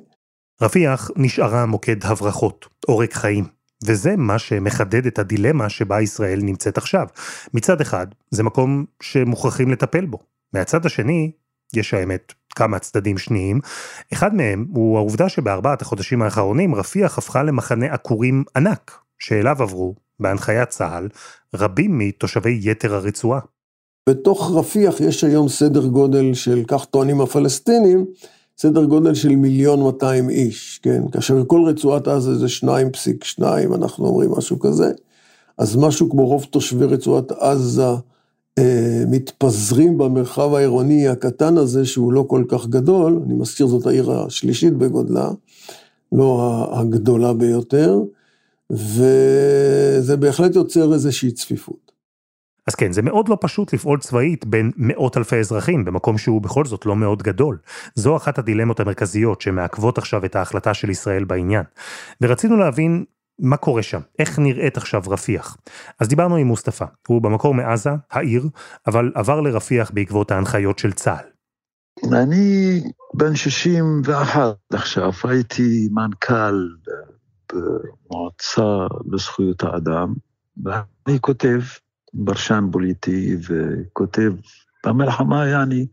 רפיח 0.61 1.11
נשארה 1.15 1.65
מוקד 1.65 2.03
הברחות, 2.03 2.65
עורק 2.85 3.13
חיים. 3.13 3.45
וזה 3.83 4.15
מה 4.17 4.39
שמחדד 4.39 5.05
את 5.05 5.19
הדילמה 5.19 5.69
שבה 5.69 6.01
ישראל 6.01 6.39
נמצאת 6.43 6.77
עכשיו. 6.77 7.07
מצד 7.53 7.81
אחד, 7.81 8.07
זה 8.31 8.43
מקום 8.43 8.85
שמוכרחים 9.01 9.71
לטפל 9.71 10.05
בו. 10.05 10.17
מהצד 10.53 10.85
השני, 10.85 11.31
יש 11.73 11.93
האמת 11.93 12.33
כמה 12.55 12.79
צדדים 12.79 13.17
שניים. 13.17 13.59
אחד 14.13 14.35
מהם 14.35 14.65
הוא 14.73 14.97
העובדה 14.97 15.29
שבארבעת 15.29 15.81
החודשים 15.81 16.21
האחרונים 16.21 16.75
רפיח 16.75 17.17
הפכה 17.17 17.43
למחנה 17.43 17.85
עקורים 17.85 18.43
ענק, 18.55 18.91
שאליו 19.19 19.63
עברו, 19.63 19.95
בהנחיית 20.19 20.69
צה"ל, 20.69 21.07
רבים 21.55 21.97
מתושבי 21.97 22.59
יתר 22.63 22.95
הרצועה. 22.95 23.39
בתוך 24.09 24.51
רפיח 24.55 25.01
יש 25.01 25.23
היום 25.23 25.49
סדר 25.49 25.87
גודל 25.87 26.33
של, 26.33 26.63
כך 26.67 26.85
טוענים 26.85 27.21
הפלסטינים, 27.21 28.05
סדר 28.57 28.85
גודל 28.85 29.13
של 29.13 29.35
מיליון 29.35 29.83
200 29.83 30.29
איש, 30.29 30.79
כן? 30.83 31.01
כאשר 31.11 31.43
כל 31.47 31.61
רצועת 31.67 32.07
עזה 32.07 32.35
זה 32.35 32.45
2.2, 33.39 33.43
אנחנו 33.75 34.07
אומרים 34.07 34.31
משהו 34.31 34.59
כזה. 34.59 34.91
אז 35.57 35.75
משהו 35.75 36.09
כמו 36.09 36.25
רוב 36.25 36.45
תושבי 36.49 36.85
רצועת 36.85 37.31
עזה 37.31 37.83
מתפזרים 39.07 39.97
במרחב 39.97 40.53
העירוני 40.53 41.07
הקטן 41.07 41.57
הזה, 41.57 41.85
שהוא 41.85 42.13
לא 42.13 42.25
כל 42.27 42.43
כך 42.47 42.67
גדול, 42.67 43.19
אני 43.25 43.33
מזכיר 43.33 43.67
זאת 43.67 43.87
העיר 43.87 44.11
השלישית 44.11 44.73
בגודלה, 44.73 45.29
לא 46.11 46.67
הגדולה 46.79 47.33
ביותר, 47.33 47.99
וזה 48.69 50.17
בהחלט 50.19 50.55
יוצר 50.55 50.93
איזושהי 50.93 51.31
צפיפות. 51.31 51.85
אז 52.67 52.75
כן, 52.75 52.91
זה 52.91 53.01
מאוד 53.01 53.29
לא 53.29 53.37
פשוט 53.41 53.73
לפעול 53.73 53.99
צבאית 53.99 54.45
בין 54.45 54.71
מאות 54.77 55.17
אלפי 55.17 55.35
אזרחים, 55.35 55.85
במקום 55.85 56.17
שהוא 56.17 56.41
בכל 56.41 56.65
זאת 56.65 56.85
לא 56.85 56.95
מאוד 56.95 57.23
גדול. 57.23 57.57
זו 57.95 58.17
אחת 58.17 58.37
הדילמות 58.39 58.79
המרכזיות 58.79 59.41
שמעכבות 59.41 59.97
עכשיו 59.97 60.25
את 60.25 60.35
ההחלטה 60.35 60.73
של 60.73 60.89
ישראל 60.89 61.23
בעניין. 61.23 61.63
ורצינו 62.21 62.57
להבין 62.57 63.05
מה 63.39 63.57
קורה 63.57 63.83
שם? 63.83 63.99
איך 64.19 64.39
נראית 64.39 64.77
עכשיו 64.77 65.01
רפיח? 65.07 65.57
אז 65.99 66.07
דיברנו 66.07 66.35
עם 66.35 66.47
מוסטפא, 66.47 66.85
הוא 67.07 67.21
במקור 67.21 67.53
מעזה, 67.53 67.89
העיר, 68.11 68.43
אבל 68.87 69.11
עבר 69.15 69.41
לרפיח 69.41 69.91
בעקבות 69.91 70.31
ההנחיות 70.31 70.79
של 70.79 70.91
צה"ל. 70.91 71.35
אני 72.13 72.81
בן 73.13 73.35
61 73.35 74.55
עכשיו, 74.73 75.11
הייתי 75.23 75.89
מנכ"ל 75.91 76.67
במועצה 77.53 78.95
לזכויות 79.11 79.63
האדם, 79.63 80.13
ואני 80.63 81.19
כותב, 81.21 81.59
ברשן 82.13 82.63
פוליטי, 82.71 83.37
וכותב 83.47 84.33
במלחמה, 84.85 85.47
יעני, 85.47 85.87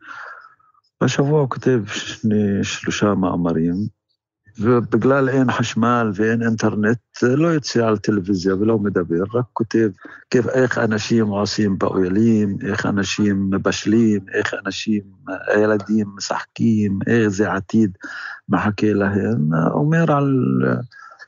בשבוע 1.03 1.47
כותב 1.49 1.81
שני, 1.87 2.65
שלושה 2.65 3.15
מאמרים, 3.15 3.75
ובגלל 4.59 5.29
אין 5.29 5.53
חשמל 5.53 6.11
ואין 6.15 6.43
אינטרנט, 6.43 6.99
לא 7.23 7.49
יוצא 7.49 7.87
על 7.87 7.99
טלוויזיה 7.99 8.55
ולא 8.55 8.79
מדבר, 8.79 9.23
רק 9.35 9.45
כותב 9.53 9.89
כיף, 10.31 10.47
איך 10.47 10.79
אנשים 10.79 11.27
עושים 11.27 11.79
באוהלים, 11.79 12.57
איך 12.67 12.87
אנשים 12.87 13.51
מבשלים, 13.51 14.21
איך 14.33 14.55
אנשים, 14.67 15.03
הילדים 15.49 16.07
משחקים, 16.17 16.99
איזה 17.07 17.53
עתיד 17.53 17.91
מחכה 18.49 18.93
להם, 18.93 19.49
אומר 19.73 20.13
על, 20.13 20.63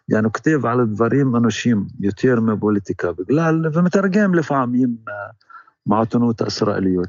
יענו 0.09 0.33
כותב 0.33 0.66
על 0.66 0.87
דברים 0.87 1.37
אנושים 1.37 1.85
יותר 2.00 2.40
מפוליטיקה 2.40 3.09
בגלל, 3.12 3.66
ומתרגם 3.73 4.35
לפעמים 4.35 4.97
מהעיתונות 5.87 6.43
הישראליות, 6.43 7.09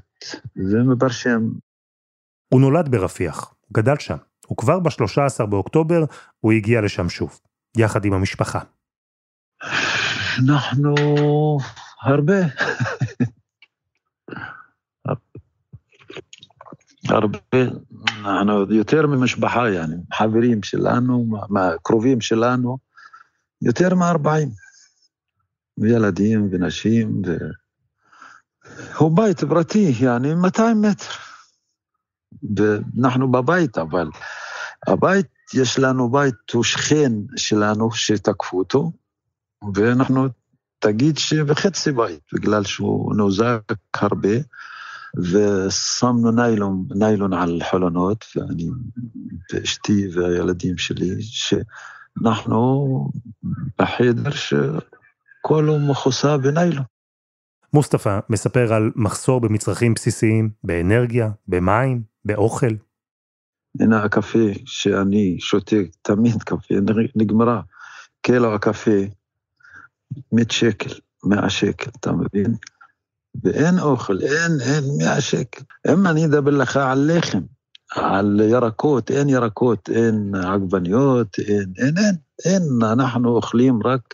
ומברשם. 0.55 1.49
הוא 2.49 2.61
נולד 2.61 2.89
ברפיח, 2.89 3.53
גדל 3.73 3.95
שם. 3.99 4.17
וכבר 4.51 4.79
ב-13 4.79 5.45
באוקטובר 5.45 6.03
הוא 6.39 6.51
הגיע 6.51 6.81
לשם 6.81 7.09
שוב, 7.09 7.39
יחד 7.77 8.05
עם 8.05 8.13
המשפחה. 8.13 8.59
אנחנו 10.39 10.95
הרבה. 12.01 12.35
הרבה, 17.09 17.59
אנחנו 18.19 18.73
יותר 18.73 19.07
ממשפחה, 19.07 19.69
יעני, 19.69 19.95
חברים 20.13 20.63
שלנו, 20.63 21.27
קרובים 21.83 22.21
שלנו, 22.21 22.77
יותר 23.61 23.95
מ-40. 23.95 24.29
וילדים 25.77 26.49
ונשים, 26.51 27.21
ו... 27.25 27.37
הוא 28.97 29.17
בית 29.17 29.43
פרטי, 29.43 29.93
יעני 29.99 30.35
200 30.35 30.81
מטר. 30.81 31.24
ואנחנו 32.55 33.31
בבית, 33.31 33.77
אבל 33.77 34.09
הבית, 34.87 35.27
יש 35.53 35.79
לנו 35.79 36.11
בית, 36.11 36.35
הוא 36.53 36.63
שכן 36.63 37.11
שלנו 37.35 37.91
שתקפו 37.91 38.59
אותו, 38.59 38.91
ואנחנו, 39.73 40.27
תגיד 40.79 41.17
שבחצי 41.17 41.91
בית, 41.91 42.21
בגלל 42.33 42.63
שהוא 42.63 43.15
נוזק 43.15 43.61
הרבה, 43.93 44.37
ושמנו 45.17 46.31
ניילון, 46.31 46.85
ניילון 46.95 47.33
על 47.33 47.61
חלונות, 47.71 48.25
ואני 48.35 48.69
ואשתי 49.53 50.07
והילדים 50.13 50.77
שלי, 50.77 51.15
שאנחנו 51.21 53.09
בחדר 53.79 54.29
שכולו 54.31 55.79
מכוסה 55.79 56.37
בניילון. 56.37 56.83
מוסטפא 57.73 58.19
מספר 58.29 58.73
על 58.73 58.91
מחסור 58.95 59.41
במצרכים 59.41 59.93
בסיסיים, 59.93 60.49
באנרגיה, 60.63 61.29
במים, 61.47 62.01
באוכל. 62.25 62.75
הנה 63.79 64.03
הקפה 64.03 64.39
שאני 64.65 65.35
שותה, 65.39 65.75
תמיד 66.01 66.43
קפה, 66.43 66.75
נגמרה. 67.15 67.61
קילו 68.21 68.55
הקפה, 68.55 68.91
100 70.31 70.45
שקל, 70.49 70.93
100 71.23 71.49
שקל, 71.49 71.89
אתה 71.99 72.11
מבין? 72.11 72.55
ואין 73.43 73.79
אוכל, 73.79 74.17
אין, 74.21 74.51
אין 74.61 74.83
100 74.97 75.21
שקל. 75.21 75.63
אם 75.87 76.07
אני 76.07 76.25
אדבר 76.25 76.51
לך 76.51 76.77
על 76.77 77.11
לחם, 77.13 77.41
על 77.95 78.41
ירקות, 78.43 79.11
אין 79.11 79.29
ירקות, 79.29 79.89
אין 79.89 80.35
עגבניות, 80.35 81.39
אין, 81.39 81.73
אין, 81.77 81.97
אין, 81.97 82.15
אין, 82.45 82.63
אנחנו 82.83 83.35
אוכלים 83.35 83.79
רק 83.87 84.13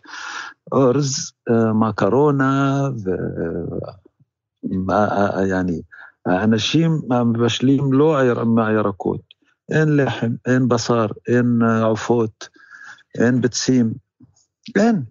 אורז, 0.72 1.32
אה, 1.50 1.74
מקרונה, 1.74 2.90
ו... 3.04 3.10
יעני, 5.50 5.82
האנשים 6.26 7.02
מבשלים 7.26 7.94
לא 7.94 8.46
מהירקות, 8.46 9.22
אין 9.72 9.98
לחם, 9.98 10.32
אין 10.46 10.68
בשר, 10.68 11.06
אין 11.28 11.60
עופות, 11.84 12.50
אין 13.18 13.42
ביצים, 13.42 13.94
אין. 14.76 15.04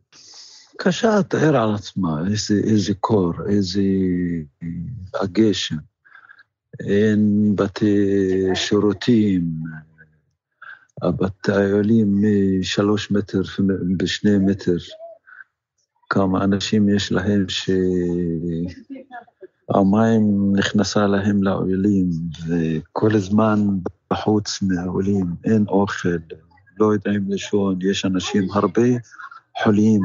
קשה 0.79 1.23
תאר 1.23 1.57
על 1.57 1.75
עצמה, 1.75 2.23
איזה, 2.31 2.55
איזה 2.65 2.95
קור, 3.01 3.33
איזה 3.49 3.83
הגשם, 5.21 5.77
אין 6.81 7.53
בתי 7.57 8.07
שירותים, 8.55 9.43
הבתי 11.03 11.71
עולים 11.73 12.23
משלוש 12.61 13.11
מטר 13.11 13.41
בשני 13.97 14.39
מטר, 14.39 14.77
כמה 16.11 16.45
אנשים 16.45 16.89
יש 16.89 17.13
להם 17.13 17.47
שהמים 19.73 20.57
נכנסה 20.57 21.07
להם 21.07 21.43
לעולים, 21.43 22.11
וכל 22.47 23.15
הזמן 23.15 23.61
בחוץ 24.11 24.63
מהעולים, 24.63 25.27
אין 25.45 25.65
אוכל, 25.69 26.09
לא 26.79 26.93
יודעים 26.93 27.25
לישון, 27.29 27.79
יש 27.83 28.05
אנשים 28.05 28.49
הרבה 28.53 28.89
חולים, 29.63 30.01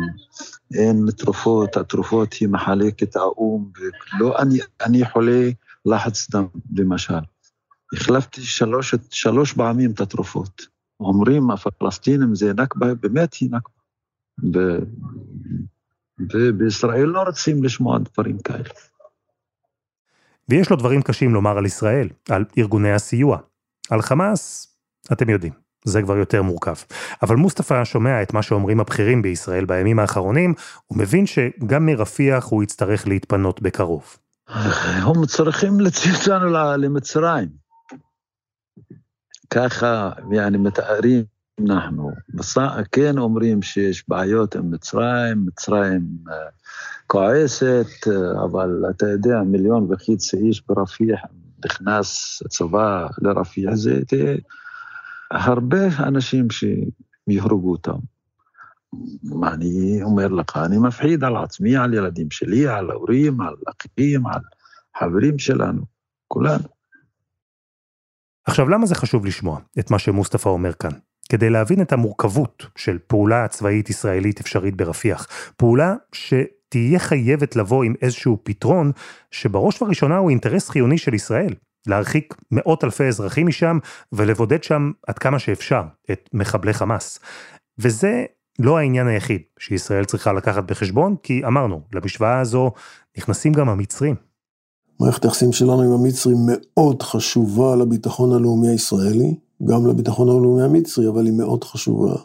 אין 0.74 1.06
תרופות, 1.18 1.78
התרופות 1.78 2.34
היא 2.34 2.50
מחלקת 2.50 3.16
האו"ם, 3.16 3.72
ולא, 4.20 4.40
אני, 4.40 4.60
אני 4.86 5.06
חולה 5.06 5.50
לחץ 5.86 6.30
דם, 6.30 6.46
למשל. 6.76 7.14
החלפתי 7.94 8.42
שלוש, 8.42 8.96
שלוש 9.12 9.54
פעמים 9.54 9.92
את 9.92 10.00
התרופות. 10.00 10.62
אומרים 11.00 11.52
הפלסטינים 11.52 12.36
זה 12.36 12.54
נכבה, 12.54 12.94
באמת 12.94 13.34
היא 13.34 13.50
נכבה. 13.52 13.76
ובישראל 16.34 17.06
לא 17.06 17.22
רוצים 17.22 17.64
לשמוע 17.64 18.00
דברים 18.00 18.38
כאלה. 18.40 18.70
ויש 20.50 20.70
לו 20.70 20.76
דברים 20.76 21.02
קשים 21.02 21.34
לומר 21.34 21.58
על 21.58 21.66
ישראל, 21.66 22.10
על 22.30 22.46
ארגוני 22.58 22.92
הסיוע. 22.92 23.38
על 23.90 24.02
חמאס, 24.02 24.68
אתם 25.12 25.30
יודעים, 25.30 25.54
זה 25.86 26.02
כבר 26.02 26.18
יותר 26.18 26.42
מורכב. 26.44 26.76
אבל 27.22 27.36
מוסטפא 27.36 27.84
שומע 27.84 28.22
את 28.22 28.34
מה 28.34 28.42
שאומרים 28.42 28.80
הבכירים 28.80 29.22
בישראל 29.22 29.66
בימים 29.66 30.00
האחרונים, 30.00 30.54
הוא 30.86 30.98
מבין 30.98 31.26
שגם 31.26 31.86
מרפיח 31.86 32.46
הוא 32.46 32.64
יצטרך 32.64 33.08
להתפנות 33.08 33.62
בקרוב. 33.62 34.18
הם 34.48 35.26
צריכים 35.26 35.80
להוציא 35.80 36.12
אותנו 36.14 36.50
למצרים. 36.78 37.50
ככה, 39.50 40.12
יעני, 40.32 40.58
מתארים 40.58 41.24
אנחנו. 41.60 42.12
כן 42.92 43.18
אומרים 43.18 43.62
שיש 43.62 44.04
בעיות 44.08 44.56
עם 44.56 44.72
מצרים, 44.72 45.46
מצרים 45.46 46.02
אה, 46.30 46.36
כועסת, 47.08 48.08
אבל 48.44 48.84
אתה 48.90 49.08
יודע, 49.08 49.42
מיליון 49.46 49.88
וחצי 49.92 50.38
איש 50.38 50.64
ברפיח, 50.68 51.20
נכנס 51.66 52.40
צבא 52.50 53.08
לרפיח, 53.22 53.74
זה 53.74 54.02
הרבה 55.32 55.88
אנשים 56.00 56.48
שיהרגו 56.50 57.72
אותם. 57.72 57.98
מה 59.24 59.54
אני 59.54 60.04
אומר 60.04 60.28
לך, 60.28 60.58
אני 60.58 60.78
מפחיד 60.78 61.24
על 61.24 61.38
עצמי, 61.38 61.78
על 61.78 61.94
ילדים 61.94 62.32
שלי, 62.32 62.68
על 62.68 62.92
ההורים, 62.92 63.42
על 63.42 63.56
אחים, 63.70 64.28
על 64.28 64.42
חברים 65.00 65.40
שלנו, 65.40 65.82
כולנו. 66.28 66.68
עכשיו, 68.46 68.70
למה 68.70 68.86
זה 68.86 68.96
חשוב 68.96 69.26
לשמוע 69.26 69.60
את 69.80 69.92
מה 69.92 70.00
שמוסטפא 70.00 70.50
אומר 70.50 70.74
כאן? 70.74 70.92
כדי 71.30 71.50
להבין 71.50 71.82
את 71.82 71.94
המורכבות 71.94 72.66
של 72.76 72.98
פעולה 73.08 73.48
צבאית 73.48 73.90
ישראלית 73.90 74.40
אפשרית 74.40 74.76
ברפיח. 74.76 75.28
פעולה 75.58 75.96
שתהיה 76.76 77.00
חייבת 77.00 77.56
לבוא 77.56 77.84
עם 77.84 77.94
איזשהו 78.02 78.38
פתרון, 78.44 78.92
שבראש 79.32 79.82
ובראשונה 79.82 80.18
הוא 80.18 80.30
אינטרס 80.30 80.70
חיוני 80.70 80.98
של 80.98 81.14
ישראל. 81.14 81.54
להרחיק 81.88 82.36
מאות 82.52 82.84
אלפי 82.84 83.04
אזרחים 83.04 83.48
משם 83.48 83.78
ולבודד 84.14 84.64
שם 84.64 84.92
עד 85.08 85.20
כמה 85.20 85.40
שאפשר 85.40 85.82
את 86.12 86.30
מחבלי 86.34 86.74
חמאס. 86.74 87.20
וזה 87.80 88.26
לא 88.60 88.78
העניין 88.78 89.08
היחיד 89.08 89.42
שישראל 89.60 90.06
צריכה 90.06 90.34
לקחת 90.34 90.64
בחשבון, 90.64 91.16
כי 91.24 91.42
אמרנו, 91.48 91.82
למשוואה 91.94 92.40
הזו 92.40 92.72
נכנסים 93.18 93.54
גם 93.54 93.70
המצרים. 93.70 94.16
מערכת 95.00 95.24
היחסים 95.24 95.52
שלנו 95.52 95.82
עם 95.82 95.92
המצרים 95.92 96.38
מאוד 96.48 97.04
חשובה 97.04 97.76
לביטחון 97.76 98.34
הלאומי 98.34 98.68
הישראלי, 98.68 99.36
גם 99.64 99.88
לביטחון 99.88 100.30
הלאומי 100.30 100.64
המצרי, 100.64 101.08
אבל 101.08 101.26
היא 101.26 101.34
מאוד 101.34 101.64
חשובה. 101.64 102.16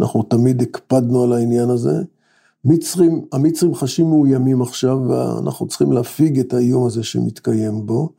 אנחנו 0.00 0.22
תמיד 0.22 0.62
הקפדנו 0.62 1.24
על 1.24 1.32
העניין 1.32 1.70
הזה. 1.70 2.02
מצרים, 2.64 3.24
המצרים 3.32 3.74
חשים 3.74 4.06
מאוימים 4.06 4.62
עכשיו, 4.62 4.98
ואנחנו 5.08 5.68
צריכים 5.68 5.92
להפיג 5.92 6.38
את 6.38 6.54
האיום 6.54 6.86
הזה 6.86 7.02
שמתקיים 7.02 7.86
בו. 7.86 8.12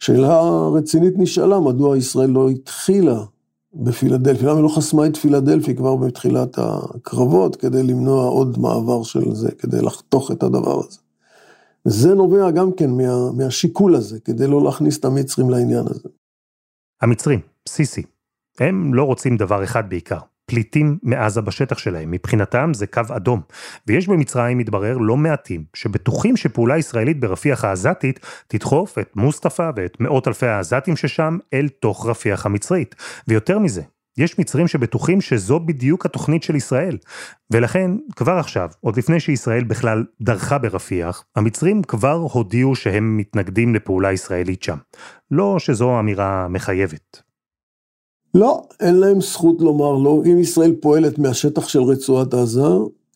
שאלה 0.00 0.40
רצינית 0.74 1.14
נשאלה, 1.16 1.60
מדוע 1.60 1.96
ישראל 1.96 2.30
לא 2.30 2.48
התחילה 2.48 3.24
בפילדלפי, 3.74 4.44
למה 4.44 4.54
היא 4.54 4.62
לא 4.62 4.68
חסמה 4.68 5.06
את 5.06 5.16
פילדלפי 5.16 5.76
כבר 5.76 5.96
בתחילת 5.96 6.58
הקרבות, 6.58 7.56
כדי 7.56 7.82
למנוע 7.82 8.24
עוד 8.24 8.58
מעבר 8.58 9.02
של 9.02 9.34
זה, 9.34 9.50
כדי 9.50 9.82
לחתוך 9.82 10.30
את 10.30 10.42
הדבר 10.42 10.80
הזה. 10.86 10.98
זה 11.84 12.14
נובע 12.14 12.50
גם 12.50 12.72
כן 12.72 12.90
מה, 12.90 13.32
מהשיקול 13.32 13.94
הזה, 13.94 14.20
כדי 14.20 14.46
לא 14.46 14.64
להכניס 14.64 14.98
את 14.98 15.04
המצרים 15.04 15.50
לעניין 15.50 15.84
הזה. 15.90 16.08
המצרים, 17.02 17.40
סיסי, 17.68 18.02
הם 18.60 18.94
לא 18.94 19.04
רוצים 19.04 19.36
דבר 19.36 19.64
אחד 19.64 19.88
בעיקר, 19.88 20.18
פליטים 20.48 20.98
מעזה 21.02 21.40
בשטח 21.40 21.78
שלהם, 21.78 22.10
מבחינתם 22.10 22.70
זה 22.74 22.86
קו 22.86 23.02
אדום. 23.16 23.40
ויש 23.86 24.08
במצרים, 24.08 24.58
מתברר, 24.58 24.98
לא 24.98 25.16
מעטים, 25.16 25.64
שבטוחים 25.74 26.36
שפעולה 26.36 26.78
ישראלית 26.78 27.20
ברפיח 27.20 27.64
העזתית 27.64 28.20
תדחוף 28.48 28.98
את 28.98 29.16
מוסטפא 29.16 29.70
ואת 29.76 29.96
מאות 30.00 30.28
אלפי 30.28 30.46
העזתים 30.46 30.96
ששם 30.96 31.38
אל 31.54 31.68
תוך 31.80 32.06
רפיח 32.06 32.46
המצרית. 32.46 32.94
ויותר 33.28 33.58
מזה, 33.58 33.82
יש 34.18 34.38
מצרים 34.38 34.68
שבטוחים 34.68 35.20
שזו 35.20 35.60
בדיוק 35.60 36.06
התוכנית 36.06 36.42
של 36.42 36.56
ישראל. 36.56 36.98
ולכן, 37.50 37.90
כבר 38.16 38.32
עכשיו, 38.32 38.70
עוד 38.80 38.96
לפני 38.96 39.20
שישראל 39.20 39.64
בכלל 39.64 40.04
דרכה 40.20 40.58
ברפיח, 40.58 41.24
המצרים 41.36 41.82
כבר 41.82 42.26
הודיעו 42.32 42.76
שהם 42.76 43.16
מתנגדים 43.16 43.74
לפעולה 43.74 44.12
ישראלית 44.12 44.62
שם. 44.62 44.76
לא 45.30 45.58
שזו 45.58 45.98
אמירה 46.00 46.48
מחייבת. 46.48 47.27
לא, 48.34 48.62
אין 48.80 48.94
להם 48.94 49.20
זכות 49.20 49.60
לומר 49.60 49.92
לא. 49.92 50.22
אם 50.26 50.38
ישראל 50.38 50.72
פועלת 50.80 51.18
מהשטח 51.18 51.68
של 51.68 51.82
רצועת 51.82 52.34
עזה, 52.34 52.68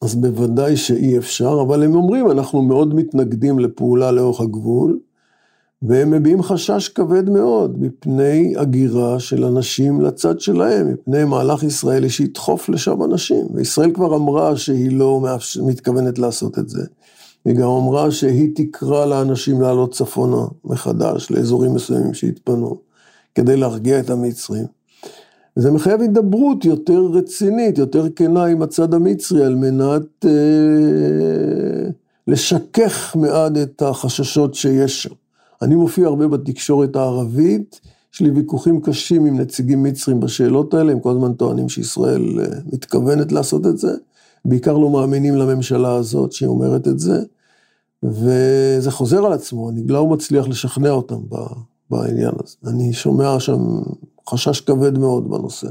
אז 0.02 0.14
בוודאי 0.14 0.76
שאי 0.76 1.18
אפשר, 1.18 1.58
אבל 1.66 1.82
הם 1.82 1.94
אומרים, 1.94 2.30
אנחנו 2.30 2.62
מאוד 2.62 2.94
מתנגדים 2.94 3.58
לפעולה 3.58 4.10
לאורך 4.10 4.40
הגבול, 4.40 4.98
והם 5.82 6.10
מביעים 6.10 6.42
חשש 6.42 6.88
כבד 6.88 7.30
מאוד 7.30 7.82
מפני 7.82 8.54
הגירה 8.56 9.20
של 9.20 9.44
אנשים 9.44 10.00
לצד 10.00 10.40
שלהם, 10.40 10.92
מפני 10.92 11.24
מהלך 11.24 11.62
ישראלי 11.62 12.10
שידחוף 12.10 12.68
לשם 12.68 13.02
אנשים. 13.02 13.46
וישראל 13.54 13.90
כבר 13.90 14.16
אמרה 14.16 14.56
שהיא 14.56 14.96
לא 14.96 15.20
מתכוונת 15.62 16.18
לעשות 16.18 16.58
את 16.58 16.68
זה. 16.68 16.82
היא 17.44 17.54
גם 17.54 17.68
אמרה 17.68 18.10
שהיא 18.10 18.50
תקרא 18.54 19.06
לאנשים 19.06 19.60
לעלות 19.60 19.94
צפונה 19.94 20.46
מחדש, 20.64 21.30
לאזורים 21.30 21.74
מסוימים 21.74 22.14
שהתפנו, 22.14 22.76
כדי 23.34 23.56
להרגיע 23.56 24.00
את 24.00 24.10
המצרים. 24.10 24.81
זה 25.56 25.70
מחייב 25.70 26.00
הידברות 26.00 26.64
יותר 26.64 27.00
רצינית, 27.12 27.78
יותר 27.78 28.10
כנה 28.16 28.44
עם 28.44 28.62
הצד 28.62 28.94
המצרי, 28.94 29.44
על 29.44 29.54
מנת 29.54 30.24
אה, 30.24 31.90
לשכך 32.26 33.16
מעט 33.16 33.52
את 33.62 33.82
החששות 33.82 34.54
שיש 34.54 35.02
שם. 35.02 35.14
אני 35.62 35.74
מופיע 35.74 36.06
הרבה 36.06 36.28
בתקשורת 36.28 36.96
הערבית, 36.96 37.80
יש 38.14 38.20
לי 38.20 38.30
ויכוחים 38.30 38.80
קשים 38.80 39.26
עם 39.26 39.40
נציגים 39.40 39.82
מצרים 39.82 40.20
בשאלות 40.20 40.74
האלה, 40.74 40.92
הם 40.92 41.00
כל 41.00 41.10
הזמן 41.10 41.32
טוענים 41.32 41.68
שישראל 41.68 42.40
אה, 42.40 42.46
מתכוונת 42.72 43.32
לעשות 43.32 43.66
את 43.66 43.78
זה, 43.78 43.92
בעיקר 44.44 44.78
לא 44.78 44.90
מאמינים 44.90 45.36
לממשלה 45.36 45.94
הזאת 45.94 46.32
שהיא 46.32 46.48
אומרת 46.48 46.88
את 46.88 46.98
זה, 46.98 47.22
וזה 48.02 48.90
חוזר 48.90 49.26
על 49.26 49.32
עצמו, 49.32 49.70
אני 49.70 49.82
לא 49.86 50.06
מצליח 50.06 50.48
לשכנע 50.48 50.90
אותם 50.90 51.20
בעניין 51.90 52.32
הזה. 52.44 52.56
אני 52.66 52.92
שומע 52.92 53.40
שם 53.40 53.60
חשש 54.28 54.60
כבד 54.60 54.98
מאוד 54.98 55.30
בנושא. 55.30 55.68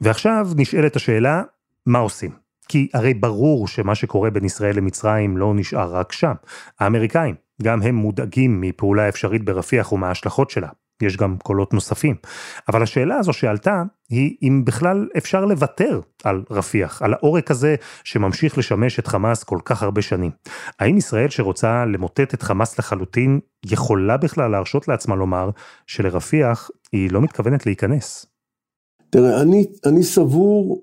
ועכשיו 0.00 0.48
נשאלת 0.56 0.96
השאלה, 0.96 1.42
מה 1.86 1.98
עושים? 1.98 2.30
כי 2.68 2.88
הרי 2.94 3.14
ברור 3.14 3.68
שמה 3.68 3.94
שקורה 3.94 4.30
בין 4.30 4.44
ישראל 4.44 4.76
למצרים 4.76 5.36
לא 5.36 5.54
נשאר 5.54 5.96
רק 5.96 6.12
שם. 6.12 6.34
האמריקאים, 6.80 7.34
גם 7.62 7.82
הם 7.82 7.94
מודאגים 7.94 8.60
מפעולה 8.60 9.08
אפשרית 9.08 9.44
ברפיח 9.44 9.92
ומההשלכות 9.92 10.50
שלה. 10.50 10.68
יש 11.04 11.16
גם 11.16 11.36
קולות 11.42 11.74
נוספים. 11.74 12.16
אבל 12.68 12.82
השאלה 12.82 13.16
הזו 13.16 13.32
שעלתה, 13.32 13.82
היא 14.10 14.36
אם 14.42 14.62
בכלל 14.64 15.08
אפשר 15.16 15.44
לוותר 15.44 16.00
על 16.24 16.42
רפיח, 16.50 17.02
על 17.02 17.14
העורק 17.14 17.50
הזה 17.50 17.74
שממשיך 18.04 18.58
לשמש 18.58 18.98
את 18.98 19.06
חמאס 19.06 19.44
כל 19.44 19.58
כך 19.64 19.82
הרבה 19.82 20.02
שנים. 20.02 20.30
האם 20.80 20.96
ישראל 20.96 21.28
שרוצה 21.28 21.84
למוטט 21.84 22.34
את 22.34 22.42
חמאס 22.42 22.78
לחלוטין, 22.78 23.40
יכולה 23.66 24.16
בכלל 24.16 24.50
להרשות 24.50 24.88
לעצמה 24.88 25.14
לומר 25.14 25.50
שלרפיח 25.86 26.70
היא 26.92 27.10
לא 27.12 27.20
מתכוונת 27.20 27.66
להיכנס? 27.66 28.26
תראה, 29.10 29.42
אני, 29.42 29.66
אני 29.86 30.02
סבור 30.02 30.82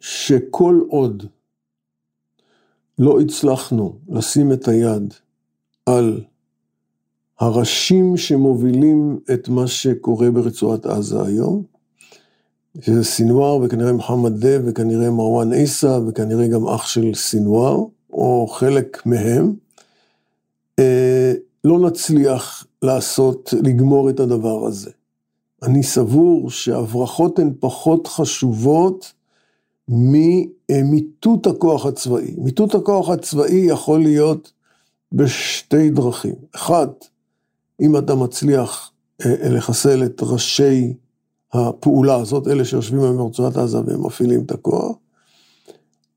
שכל 0.00 0.80
עוד 0.88 1.26
לא 2.98 3.20
הצלחנו 3.20 3.98
לשים 4.08 4.52
את 4.52 4.68
היד 4.68 5.14
על 5.86 6.20
הראשים 7.44 8.16
שמובילים 8.16 9.18
את 9.34 9.48
מה 9.48 9.66
שקורה 9.66 10.30
ברצועת 10.30 10.86
עזה 10.86 11.22
היום, 11.22 11.62
שזה 12.80 13.04
סינואר 13.04 13.56
וכנראה 13.62 13.92
מוחמד 13.92 14.46
דב 14.46 14.62
וכנראה 14.66 15.10
מרואן 15.10 15.52
עיסא 15.52 16.00
וכנראה 16.06 16.48
גם 16.48 16.68
אח 16.68 16.86
של 16.86 17.14
סינואר, 17.14 17.84
או 18.12 18.46
חלק 18.46 19.06
מהם, 19.06 19.54
אה, 20.78 21.32
לא 21.64 21.78
נצליח 21.80 22.66
לעשות, 22.82 23.54
לגמור 23.62 24.10
את 24.10 24.20
הדבר 24.20 24.66
הזה. 24.66 24.90
אני 25.62 25.82
סבור 25.82 26.50
שהברחות 26.50 27.38
הן 27.38 27.52
פחות 27.60 28.06
חשובות 28.06 29.12
ממיטוט 29.88 31.46
הכוח 31.46 31.86
הצבאי. 31.86 32.34
מיטוט 32.38 32.74
הכוח 32.74 33.08
הצבאי 33.08 33.56
יכול 33.56 34.02
להיות 34.02 34.52
בשתי 35.12 35.90
דרכים. 35.90 36.34
אחת, 36.54 37.04
אם 37.80 37.96
אתה 37.96 38.14
מצליח 38.14 38.90
אה, 39.24 39.48
לחסל 39.48 40.04
את 40.04 40.20
ראשי 40.22 40.94
הפעולה 41.52 42.16
הזאת, 42.16 42.48
אלה 42.48 42.64
שיושבים 42.64 43.00
היום 43.00 43.16
ברצועת 43.16 43.56
עזה 43.56 43.78
והם 43.86 44.06
מפעילים 44.06 44.42
את 44.46 44.50
הכוח, 44.50 44.96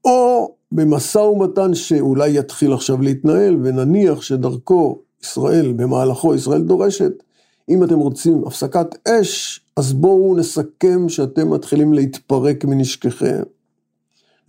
או 0.06 0.52
במשא 0.72 1.18
ומתן 1.18 1.74
שאולי 1.74 2.38
יתחיל 2.38 2.74
עכשיו 2.74 3.02
להתנהל, 3.02 3.58
ונניח 3.64 4.22
שדרכו 4.22 5.00
ישראל, 5.24 5.74
במהלכו 5.74 6.36
ישראל 6.36 6.62
דורשת, 6.62 7.24
אם 7.70 7.84
אתם 7.84 8.00
רוצים 8.00 8.44
הפסקת 8.48 9.08
אש, 9.08 9.62
אז 9.76 9.94
בואו 9.94 10.36
נסכם 10.38 11.10
שאתם 11.10 11.54
מתחילים 11.54 11.94
להתפרק 11.94 12.66
מנשככם. 12.66 13.42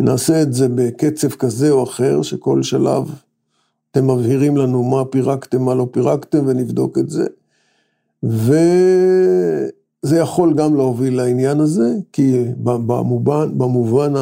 נעשה 0.01 0.43
את 0.43 0.53
זה 0.53 0.69
בקצב 0.69 1.29
כזה 1.29 1.71
או 1.71 1.83
אחר, 1.83 2.23
שכל 2.23 2.63
שלב 2.63 3.11
אתם 3.91 4.11
מבהירים 4.11 4.57
לנו 4.57 4.83
מה 4.83 5.05
פירקתם, 5.05 5.63
מה 5.63 5.75
לא 5.75 5.87
פירקתם, 5.91 6.45
ונבדוק 6.47 6.99
את 6.99 7.11
זה. 7.11 7.27
וזה 8.23 9.71
יכול 10.19 10.55
גם 10.55 10.77
להוביל 10.77 11.17
לעניין 11.17 11.61
הזה, 11.61 11.95
כי 12.13 12.45
במובן, 12.57 13.59
במובן 13.59 14.13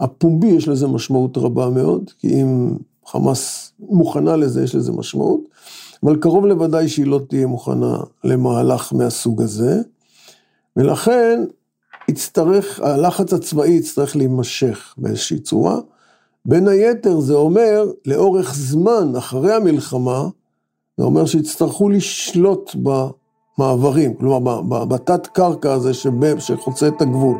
הפומבי 0.00 0.46
יש 0.46 0.68
לזה 0.68 0.86
משמעות 0.86 1.38
רבה 1.38 1.70
מאוד, 1.70 2.10
כי 2.18 2.42
אם 2.42 2.76
חמאס 3.06 3.72
מוכנה 3.80 4.36
לזה, 4.36 4.62
יש 4.62 4.74
לזה 4.74 4.92
משמעות, 4.92 5.40
אבל 6.02 6.16
קרוב 6.16 6.46
לוודאי 6.46 6.88
שהיא 6.88 7.06
לא 7.06 7.20
תהיה 7.28 7.46
מוכנה 7.46 7.96
למהלך 8.24 8.92
מהסוג 8.92 9.42
הזה, 9.42 9.80
ולכן 10.76 11.44
יצטרך, 12.08 12.80
הלחץ 12.80 13.32
הצבאי 13.32 13.70
יצטרך 13.70 14.16
להימשך 14.16 14.94
באיזושהי 14.98 15.38
צורה. 15.38 15.78
בין 16.44 16.68
היתר 16.68 17.20
זה 17.20 17.34
אומר, 17.34 17.90
לאורך 18.06 18.54
זמן 18.54 19.12
אחרי 19.18 19.52
המלחמה, 19.52 20.28
זה 20.96 21.04
אומר 21.04 21.26
שיצטרכו 21.26 21.88
לשלוט 21.88 22.76
במעברים, 23.58 24.14
כלומר 24.14 24.62
בתת 24.62 25.26
קרקע 25.26 25.72
הזה 25.72 25.90
שחוצה 26.38 26.88
את 26.88 27.02
הגבול. 27.02 27.36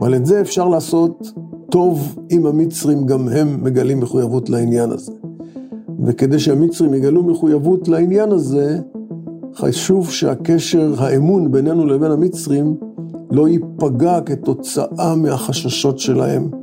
אבל 0.00 0.14
את 0.14 0.26
זה 0.26 0.40
אפשר 0.40 0.68
לעשות 0.68 1.32
טוב 1.70 2.18
אם 2.30 2.46
המצרים 2.46 3.06
גם 3.06 3.28
הם 3.28 3.64
מגלים 3.64 4.00
מחויבות 4.00 4.50
לעניין 4.50 4.90
הזה. 4.90 5.12
וכדי 6.06 6.38
שהמצרים 6.38 6.94
יגלו 6.94 7.22
מחויבות 7.22 7.88
לעניין 7.88 8.32
הזה, 8.32 8.78
חשוב 9.54 10.10
שהקשר, 10.10 10.94
האמון 10.98 11.52
בינינו 11.52 11.86
לבין 11.86 12.10
המצרים, 12.10 12.76
לא 13.30 13.48
ייפגע 13.48 14.20
כתוצאה 14.20 15.16
מהחששות 15.16 15.98
שלהם 15.98 16.61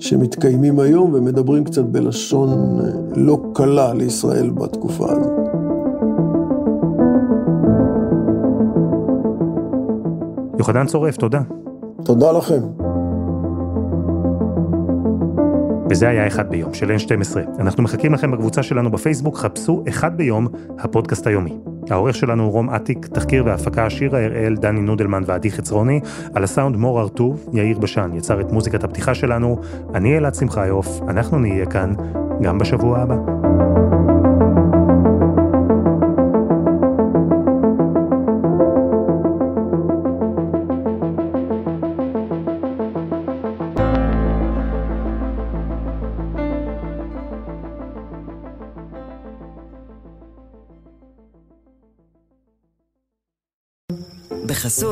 שמתקיימים 0.00 0.80
היום 0.80 1.14
ומדברים 1.14 1.64
קצת 1.64 1.84
בלשון 1.84 2.48
אה, 2.80 2.90
לא 3.16 3.38
קלה 3.54 3.94
לישראל 3.94 4.50
בתקופה 4.50 5.12
הזאת. 5.12 5.32
יוחנן 10.58 10.86
צורף, 10.86 11.16
תודה. 11.16 11.40
תודה 12.04 12.32
לכם. 12.32 12.60
וזה 15.90 16.08
היה 16.08 16.26
אחד 16.26 16.50
ביום 16.50 16.74
של 16.74 16.90
N12. 16.90 17.60
אנחנו 17.60 17.82
מחכים 17.82 18.14
לכם 18.14 18.30
בקבוצה 18.30 18.62
שלנו 18.62 18.90
בפייסבוק, 18.90 19.36
חפשו 19.36 19.84
אחד 19.88 20.16
ביום, 20.16 20.48
הפודקאסט 20.78 21.26
היומי. 21.26 21.69
העורך 21.90 22.14
שלנו 22.14 22.42
הוא 22.42 22.52
רום 22.52 22.70
אטיק, 22.70 23.06
תחקיר 23.06 23.44
והפקה 23.46 23.90
שירה 23.90 24.24
הראל, 24.24 24.56
דני 24.56 24.80
נודלמן 24.80 25.22
ועדי 25.26 25.50
חצרוני, 25.50 26.00
על 26.34 26.44
הסאונד 26.44 26.76
מור 26.76 27.00
ארטוב, 27.00 27.48
יאיר 27.52 27.78
בשן 27.78 28.10
יצר 28.14 28.40
את 28.40 28.52
מוזיקת 28.52 28.84
הפתיחה 28.84 29.14
שלנו, 29.14 29.60
אני 29.94 30.18
אלעד 30.18 30.34
שמחיוף, 30.34 31.00
אנחנו 31.08 31.38
נהיה 31.38 31.66
כאן 31.66 31.94
גם 32.42 32.58
בשבוע 32.58 32.98
הבא. 32.98 33.79